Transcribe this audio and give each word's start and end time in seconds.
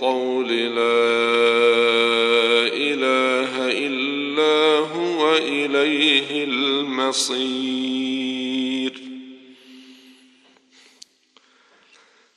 الطول 0.00 0.48
لا 0.48 0.80
إله 2.72 3.52
إلا 3.86 4.78
هو 4.96 5.36
إليه 5.36 6.44
المصير. 6.44 7.50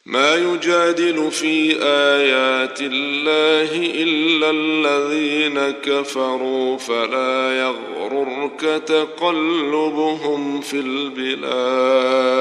ما 0.05 0.35
يجادل 0.35 1.31
في 1.31 1.75
آيات 1.81 2.81
الله 2.81 3.71
إلا 4.03 4.49
الذين 4.49 5.71
كفروا 5.71 6.77
فلا 6.77 7.59
يغررك 7.59 8.61
تقلبهم 8.85 10.61
في 10.61 10.79
البلاد. 10.79 12.33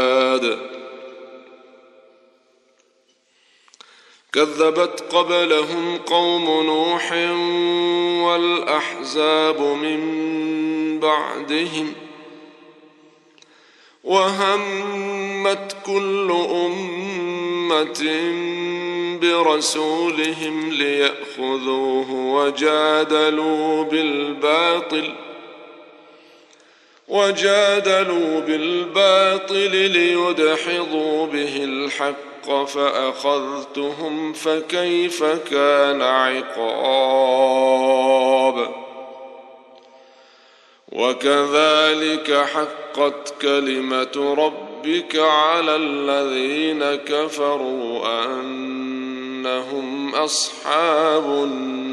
كذبت 4.33 5.05
قبلهم 5.15 5.99
قوم 5.99 6.67
نوح 6.67 7.13
والأحزاب 8.27 9.61
من 9.61 10.01
بعدهم 11.01 11.93
وهمت 14.05 15.77
كل 15.87 16.31
أمة 16.51 18.03
برسولهم 19.23 20.71
ليأخذوه 20.71 22.11
وجادلوا 22.11 23.85
بالباطل 23.85 25.15
وجادلوا 27.09 28.41
بالباطل 28.41 29.71
ليدحضوا 29.71 31.27
به 31.27 31.65
الحق 31.65 32.32
الحق 32.49 32.65
فأخذتهم 32.65 34.33
فكيف 34.33 35.25
كان 35.25 36.03
عقاب؟ 36.03 36.43
وكذلك 40.93 42.33
حقت 42.33 43.35
كلمة 43.43 44.35
ربك 44.39 45.17
على 45.17 45.77
الذين 45.77 46.95
كفروا 46.95 48.25
أنهم 48.25 50.15
أصحاب 50.15 51.25
النار. 51.25 51.93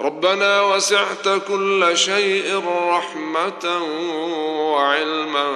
ربنا 0.00 0.62
وسعت 0.62 1.28
كل 1.48 1.90
شيء 1.94 2.62
رحمة 2.88 3.84
وعلما 4.72 5.52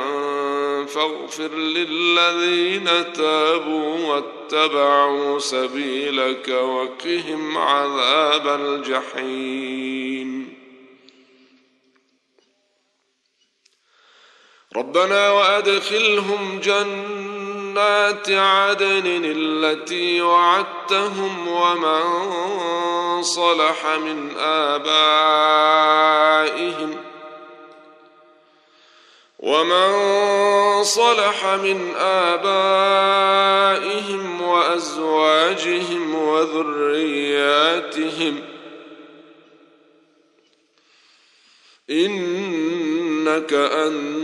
فاغفر 0.86 1.54
للذين 1.54 3.12
تابوا 3.12 4.06
واتبعوا 4.06 5.38
سبيلك 5.38 6.48
وقهم 6.48 7.58
عذاب 7.58 8.60
الجحيم. 8.60 10.54
ربنا 14.76 15.30
وأدخلهم 15.30 16.60
جنات 17.74 18.30
عدن 18.30 19.22
التي 19.24 20.22
وعدتهم 20.22 21.48
ومن 21.48 22.02
صلح 23.22 23.86
من 23.86 24.30
آبائهم 24.38 25.44
ومن 29.38 29.92
صلح 30.84 31.46
من 31.46 31.94
آبائهم 31.96 33.22
وأزواجهم 34.42 36.14
وذرياتهم 36.14 37.34
إنك 41.90 43.52
أنت 43.52 44.23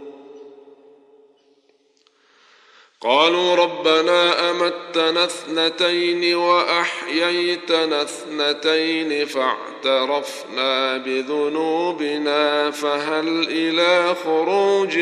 قالوا 3.03 3.55
ربنا 3.55 4.51
أمتنا 4.51 5.23
اثنتين 5.25 6.35
وأحييتنا 6.35 8.01
اثنتين 8.01 9.25
فاعترفنا 9.25 10.97
بذنوبنا 10.97 12.71
فهل 12.71 13.47
إلى 13.49 14.15
خروج 14.23 14.97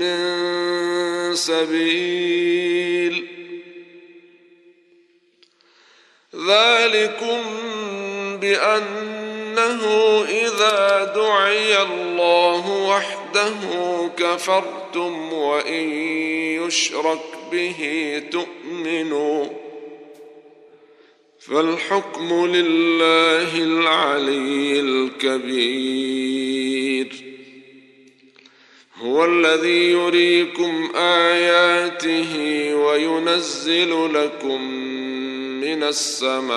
من 0.00 0.44
سبيل؟ 1.34 3.26
ذلكم 6.34 7.40
بأنه 8.40 9.84
إذا 10.28 11.12
دعي 11.14 11.82
الله 11.82 12.70
وحده 12.70 13.23
كفرتم 14.16 15.32
وإن 15.32 15.90
يشرك 16.62 17.20
به 17.52 18.22
تؤمنوا 18.30 19.44
فالحكم 21.38 22.46
لله 22.46 23.56
العلي 23.56 24.80
الكبير 24.80 26.44
هو 28.96 29.24
الذي 29.24 29.90
يريكم 29.90 30.92
آياته 30.96 32.34
وينزل 32.74 34.14
لكم 34.14 34.62
من 35.60 35.82
السماء 35.82 36.54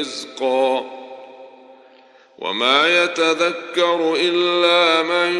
رزقا 0.00 0.95
وما 2.46 3.04
يتذكر 3.04 4.16
إلا 4.20 5.02
من 5.02 5.32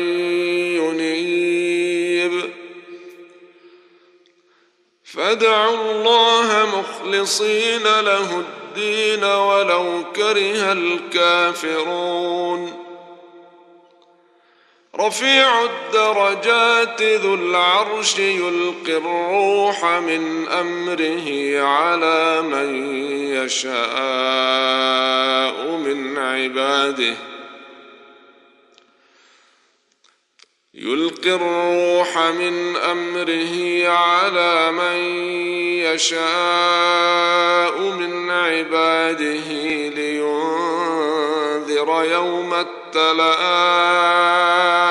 ينيب. 0.76 2.50
فادعوا 5.04 5.92
الله 5.92 6.48
مخلصين 6.78 7.82
له 7.82 8.40
الدين 8.40 9.24
ولو 9.24 10.04
كره 10.16 10.72
الكافرون. 10.72 12.85
رفيع 15.00 15.64
الدرجات 15.64 17.02
ذو 17.02 17.34
العرش 17.34 18.18
يلقي 18.18 18.96
الروح 18.96 19.84
من 19.84 20.48
أمره 20.48 21.60
على 21.62 22.42
من 22.42 22.96
يشاء 23.32 23.76
من 25.76 26.18
عباده. 26.18 27.14
يلقي 30.74 31.34
الروح 31.34 32.18
من 32.18 32.76
أمره 32.76 33.88
على 33.88 34.72
من 34.72 34.96
يشاء 35.94 37.80
من 37.80 38.30
عباده 38.30 39.48
لينذر 39.88 40.96
يوم 42.04 42.54
التلاق 42.98 44.86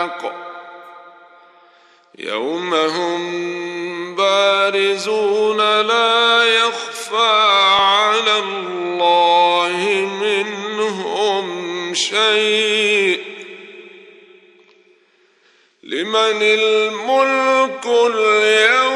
يوم 2.19 2.73
هم 2.73 4.15
بارزون 4.15 5.57
لا 5.81 6.43
يخفى 6.43 7.47
على 7.79 8.39
الله 8.39 9.77
منهم 10.21 11.93
شيء. 11.93 13.21
لمن 15.83 16.41
الملك 16.41 17.85
اليوم 17.85 18.94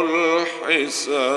الحساب. 0.00 1.36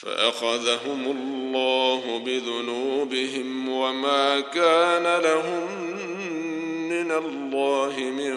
فأخذهم 0.00 1.04
الله 1.10 2.18
بذنوبهم 2.18 3.68
وما 3.68 4.40
كان 4.40 5.20
لهم 5.20 5.84
من 6.88 7.10
الله 7.10 7.96
من 7.98 8.34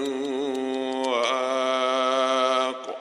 واق. 1.07 2.98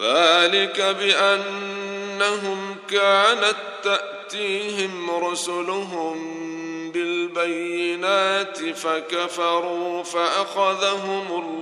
ذلك 0.00 0.80
بأنهم 0.80 2.76
كانت 2.90 3.56
تأتيهم 3.84 5.10
رسلهم 5.10 6.42
بالبينات 6.92 8.58
فكفروا 8.58 10.02
فأخذهم 10.02 11.26
الله 11.30 11.61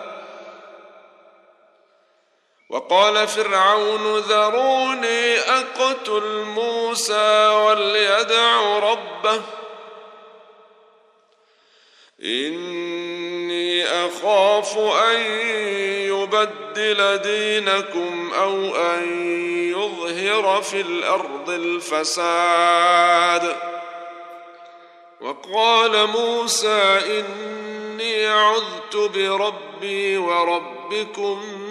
وقال 2.71 3.27
فرعون 3.27 4.17
ذروني 4.17 5.39
أقتل 5.39 6.43
موسى 6.43 7.47
وليدع 7.47 8.79
ربه. 8.79 9.41
إني 12.23 13.85
أخاف 13.85 14.77
أن 14.77 15.21
يبدل 16.07 17.17
دينكم 17.17 18.33
أو 18.33 18.75
أن 18.75 19.31
يظهر 19.71 20.61
في 20.61 20.81
الأرض 20.81 21.49
الفساد. 21.49 23.55
وقال 25.21 26.07
موسى 26.07 26.99
إني 27.19 28.27
عذت 28.27 28.95
بربي 28.95 30.17
وربكم 30.17 31.70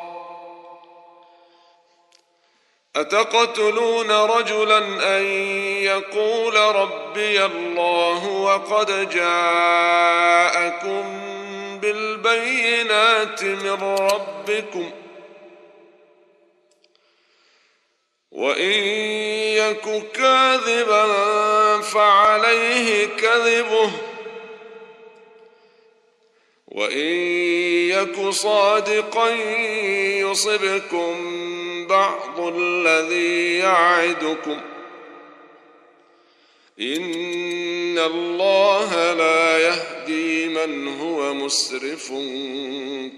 أتقتلون 3.01 4.11
رجلا 4.11 4.77
أن 5.17 5.23
يقول 5.83 6.55
ربي 6.55 7.45
الله 7.45 8.27
وقد 8.27 9.09
جاءكم 9.09 11.03
بالبينات 11.79 13.43
من 13.43 13.83
ربكم 13.83 14.91
وإن 18.31 18.71
يك 19.57 20.11
كاذبا 20.13 21.07
فعليه 21.81 23.05
كذبه 23.05 23.91
وإن 26.67 27.07
يك 27.89 28.29
صادقا 28.29 29.29
يصبكم 30.19 31.50
بعض 31.91 32.39
الذي 32.39 33.57
يعدكم 33.57 34.57
إن 36.79 37.99
الله 37.99 39.13
لا 39.13 39.57
يهدي 39.57 40.47
من 40.47 40.99
هو 40.99 41.33
مسرف 41.33 42.07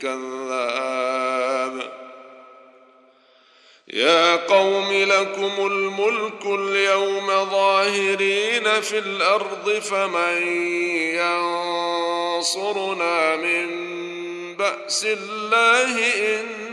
كذاب. 0.01 1.93
يا 3.93 4.35
قوم 4.35 4.91
لكم 4.91 5.67
الملك 5.67 6.45
اليوم 6.45 7.27
ظاهرين 7.27 8.81
في 8.81 8.97
الأرض 8.97 9.69
فمن 9.69 10.47
ينصرنا 12.33 13.35
من 13.35 13.67
بأس 14.55 15.05
الله 15.05 15.97
إن 16.15 16.72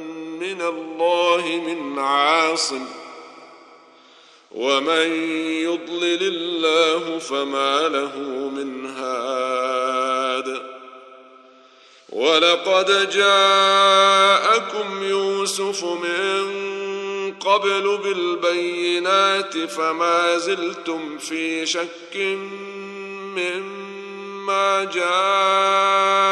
من 0.41 0.61
الله 0.61 1.61
من 1.67 1.99
عاصم 1.99 2.85
ومن 4.51 5.11
يضلل 5.61 6.23
الله 6.23 7.19
فما 7.19 7.87
له 7.87 8.17
من 8.49 8.85
هاد 8.85 10.61
ولقد 12.09 13.09
جاءكم 13.09 15.03
يوسف 15.03 15.83
من 15.83 16.61
قبل 17.39 17.97
بالبينات 18.03 19.57
فما 19.57 20.37
زلتم 20.37 21.17
في 21.17 21.65
شك 21.65 22.15
مما 23.35 24.83
جاءكم 24.83 26.31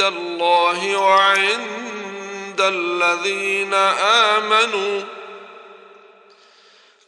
عند 0.00 0.14
الله 0.16 0.96
وعند 0.96 2.60
الذين 2.60 3.74
آمنوا. 4.34 5.02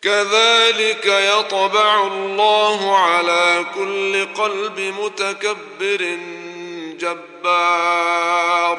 كذلك 0.02 1.07
يطبع 1.07 2.07
الله 2.07 2.99
على 2.99 3.66
كل 3.75 4.26
قلب 4.35 4.80
متكبر 4.80 6.18
جبار. 7.00 8.78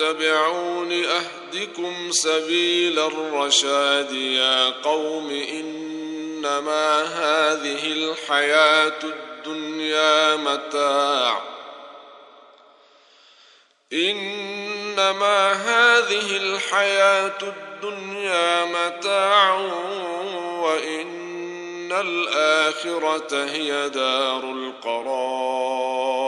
اتبعون 0.00 0.92
أهدكم 0.92 2.10
سبيل 2.10 2.98
الرشاد 2.98 4.12
يا 4.12 4.70
قوم 4.70 5.30
ان 5.30 5.88
إنما 6.38 7.02
هذه 7.02 7.92
الحياة 7.92 8.98
الدنيا 9.04 10.36
متاع 10.36 11.42
إنما 13.92 15.52
هذه 15.52 16.36
الحياة 16.36 17.38
الدنيا 17.42 18.64
متاع 18.64 19.54
وإن 20.62 21.92
الآخرة 21.92 23.44
هي 23.44 23.88
دار 23.88 24.44
القرار 24.44 26.27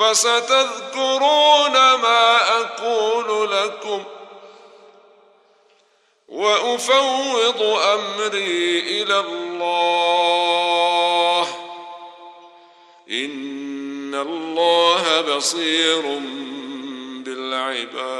فستذكرون 0.00 1.72
ما 1.72 2.58
أقول 2.60 3.52
لكم 3.52 4.04
وأفوض 6.28 7.62
أمري 7.62 8.80
إلى 8.80 9.20
الله. 9.20 9.48
إن 13.10 14.14
الله 14.14 15.20
بصير 15.20 16.02
بالعباد. 17.24 18.10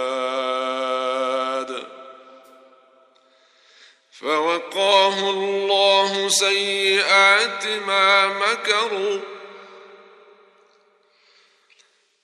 فوقاه 4.21 5.31
الله 5.31 6.29
سيئات 6.29 7.67
ما 7.67 8.27
مكروا. 8.27 9.40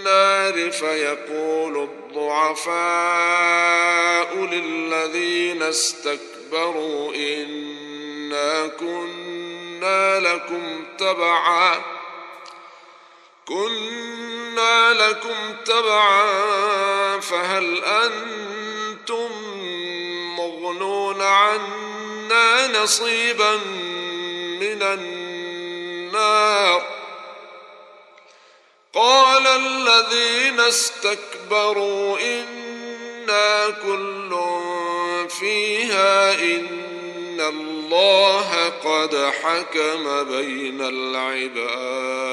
النار 0.00 0.70
فيقول 0.70 1.76
الضعفاء 1.82 2.76
للذين 4.36 5.62
استكبروا 5.62 7.14
إنا 7.14 8.66
كنا 8.66 10.20
لكم 10.20 10.84
تبعا 10.98 11.82
كنا 13.48 14.94
لكم 14.94 15.56
تبعا 15.64 16.30
فهل 17.20 17.84
أنتم 17.84 19.30
مغنون 20.38 21.22
عنا 21.22 22.82
نصيبا 22.82 23.56
من 24.60 24.82
النار؟ 24.82 26.89
قال 29.00 29.46
الذين 29.46 30.60
استكبروا 30.60 32.18
إنا 32.20 33.70
كل 33.70 34.36
فيها 35.28 36.34
إن 36.42 37.40
الله 37.40 38.68
قد 38.68 39.16
حكم 39.16 40.24
بين 40.24 40.80
العباد. 40.80 42.30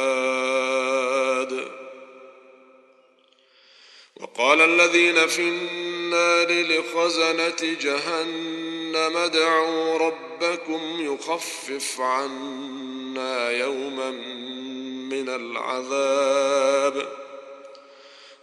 وقال 4.22 4.62
الذين 4.62 5.28
في 5.28 5.42
النار 5.42 6.52
لخزنة 6.52 7.78
جهنم 7.82 9.18
ادعوا 9.18 9.98
ربكم 9.98 10.82
يخفف 11.00 12.02
عنا 12.02 13.50
يوما 13.52 14.10
من 15.10 15.30
العذاب. 15.30 17.08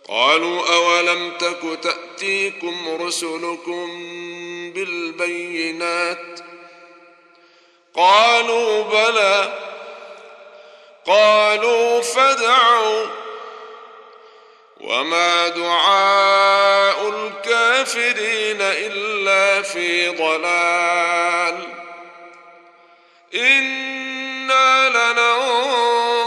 قالوا 0.09 0.75
أولم 0.75 1.33
تك 1.39 1.79
تأتيكم 1.83 3.03
رسلكم 3.07 3.87
بالبينات؟ 4.73 6.41
قالوا 7.95 8.83
بلى. 8.83 9.59
قالوا 11.07 12.01
فدعوا 12.01 13.07
وما 14.81 15.49
دعاء 15.49 17.09
الكافرين 17.09 18.61
إلا 18.61 19.63
في 19.63 20.09
ضلال. 20.09 21.84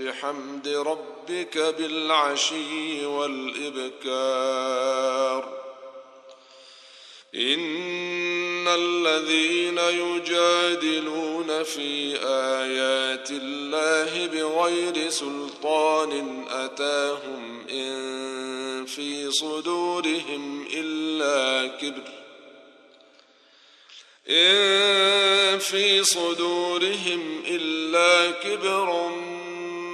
بحمد 0.00 0.68
ربك 0.68 1.58
بالعشي 1.58 3.06
والإبكار. 3.06 4.44
إن 7.34 8.68
الذين 8.68 9.78
يجادلون 9.78 11.62
في 11.62 12.16
آيات 12.26 13.30
الله 13.30 14.26
بغير 14.26 15.10
سلطان 15.10 16.44
أتاهم 16.50 17.66
إن 17.70 18.86
في 18.86 19.30
صدورهم 19.30 20.66
إلا 20.74 21.66
كبر. 21.66 22.12
إن 24.30 25.58
في 25.58 26.04
صدورهم 26.04 27.42
إلا 27.46 28.30
كبر 28.30 29.10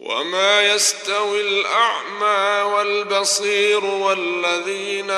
وما 0.00 0.74
يستوي 0.74 1.40
الأعمى 1.40 2.72
والبصير 2.72 3.84
والذين 3.84 5.10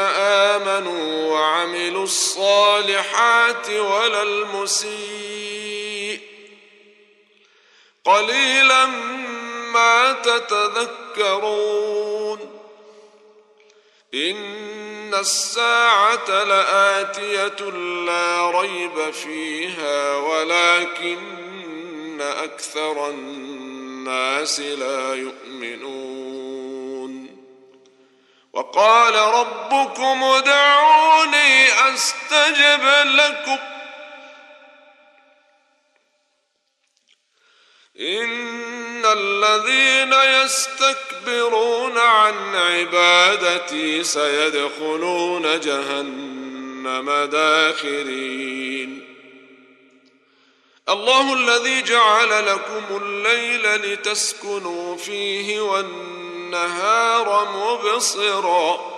آمنوا 0.53 1.33
وعملوا 1.33 2.05
الصالحات 2.05 3.71
ولا 3.71 4.23
المسيء. 4.23 6.21
قليلا 8.05 8.87
ما 9.73 10.13
تتذكرون. 10.13 12.39
إن 14.15 15.15
الساعة 15.15 16.45
لآتية 16.45 17.71
لا 18.07 18.51
ريب 18.51 19.11
فيها 19.11 20.17
ولكن 20.17 22.21
أكثر 22.21 23.11
الناس 23.11 23.62
لا 24.61 25.15
يؤمنون. 25.15 26.03
وقال 28.53 29.15
ربكم 29.15 30.25
ادعوني 30.25 31.67
أستجب 31.69 32.85
لكم. 33.05 33.59
إن 38.01 39.05
الذين 39.05 40.13
يستكبرون 40.13 41.99
عن 41.99 42.55
عبادتي 42.55 44.05
سيدخلون 44.05 45.61
جهنم 45.61 47.25
داخرين. 47.25 49.12
الله 50.89 51.33
الذي 51.33 51.83
جعل 51.83 52.47
لكم 52.47 52.97
الليل 52.97 53.75
لتسكنوا 53.75 54.97
فيه 54.97 55.61
والنهار 55.61 57.49
مبصرا. 57.57 58.93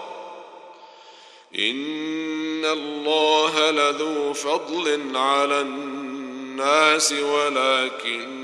إن 1.58 2.64
الله 2.64 3.70
لذو 3.70 4.32
فضل 4.32 5.16
على 5.16 5.60
الناس 5.60 7.12
ولكن 7.12 8.34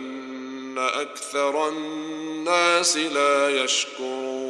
أكثر 0.79 1.69
الناس 1.69 2.97
لا 2.97 3.65
يشكرون. 3.65 4.50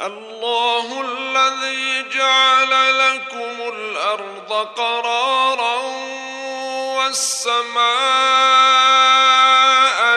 الله 0.00 1.00
الذي 1.00 2.08
جعل 2.08 2.98
لكم 2.98 3.72
الأرض 3.74 4.52
قرارا 4.76 5.76
والسماء 6.96 7.86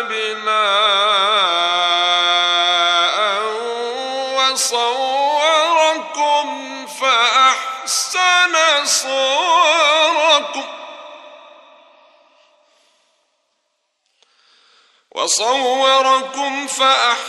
بناء 0.01 1.39
وصوركم 4.51 5.67
فأحسن 6.87 8.55
صوركم 8.85 10.63
وصوركم 15.11 16.67
فأحسن 16.67 17.28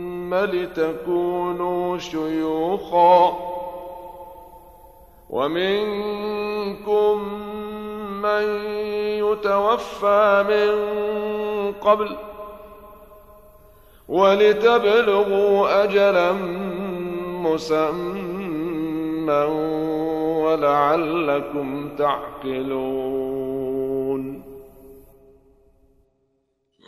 لتكونوا 0.33 1.97
شيوخا 1.97 3.37
ومنكم 5.29 7.17
من 8.21 8.43
يتوفى 9.17 10.45
من 10.49 10.71
قبل 11.81 12.15
ولتبلغوا 14.09 15.83
اجلا 15.83 16.31
مسمى 17.41 18.51
ولعلكم 20.43 21.89
تعقلون 21.97 23.41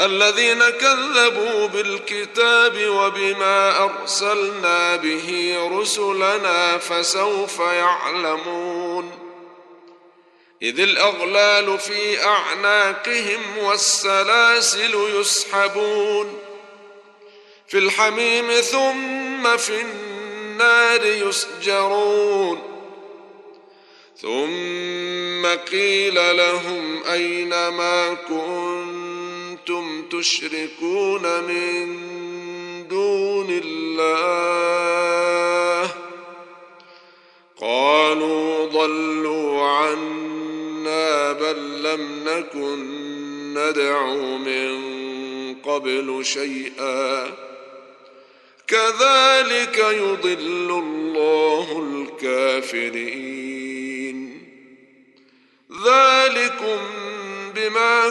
الذين 0.00 0.70
كذبوا 0.70 1.66
بالكتاب 1.66 2.88
وبما 2.88 3.84
أرسلنا 3.84 4.96
به 4.96 5.58
رسلنا 5.72 6.78
فسوف 6.78 7.58
يعلمون 7.58 9.12
إذ 10.62 10.80
الأغلال 10.80 11.78
في 11.78 12.24
أعناقهم 12.24 13.58
والسلاسل 13.58 14.94
يسحبون 15.20 16.38
في 17.68 17.78
الحميم 17.78 18.50
ثم 18.50 19.56
في 19.56 19.80
النار 19.80 21.06
يسجرون 21.06 22.62
ثم 24.22 25.46
قيل 25.46 26.36
لهم 26.36 27.02
أين 27.04 27.68
ما 27.68 28.14
كنتم 28.14 28.97
تشركون 30.12 31.44
من 31.44 31.86
دون 32.88 33.60
الله. 33.64 34.08
قالوا 37.60 38.66
ضلوا 38.66 39.62
عنا 39.62 41.32
بل 41.32 41.82
لم 41.82 42.28
نكن 42.28 42.78
ندعو 43.54 44.38
من 44.38 44.78
قبل 45.54 46.20
شيئا. 46.22 47.34
كذلك 48.66 49.78
يضل 49.78 50.70
الله 50.70 51.88
الكافرين. 51.92 53.18
ذلكم 55.86 56.78
بما 57.54 58.10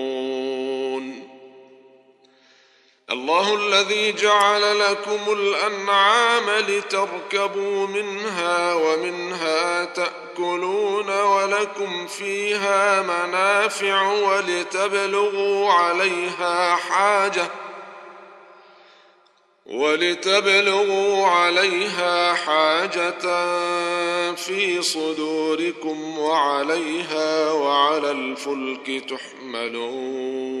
الله 3.11 3.55
الذي 3.55 4.11
جعل 4.11 4.79
لكم 4.79 5.19
الأنعام 5.31 6.49
لتركبوا 6.49 7.87
منها 7.87 8.73
ومنها 8.73 9.85
تأكلون 9.85 11.09
ولكم 11.09 12.07
فيها 12.07 13.01
منافع 13.01 14.11
ولتبلغوا 14.11 15.71
عليها 15.71 16.75
حاجة 16.75 17.49
ولتبلغوا 19.65 21.27
عليها 21.27 22.33
حاجة 22.33 23.21
في 24.35 24.81
صدوركم 24.81 26.19
وعليها 26.19 27.51
وعلى 27.51 28.11
الفلك 28.11 29.03
تحملون 29.09 30.60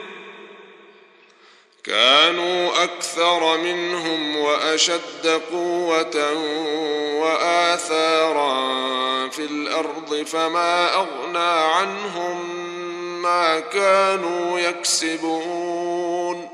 كانوا 1.83 2.83
أكثر 2.83 3.57
منهم 3.57 4.37
وأشد 4.37 5.41
قوة 5.51 6.33
وآثارا 7.21 8.59
في 9.29 9.45
الأرض 9.45 10.23
فما 10.25 10.95
أغنى 10.95 11.73
عنهم 11.73 12.61
ما 13.21 13.59
كانوا 13.59 14.59
يكسبون. 14.59 16.49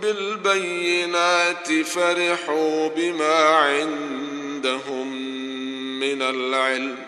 بالبينات 0.02 1.72
فرحوا 1.72 2.88
بما 2.88 3.48
عندهم 3.56 5.12
من 6.00 6.22
العلم. 6.22 7.07